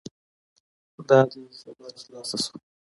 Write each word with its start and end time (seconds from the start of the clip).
دا 1.09 1.19
دی 1.31 1.41
خبره 1.59 1.97
خلاصه 2.05 2.37
شوه. 2.43 2.57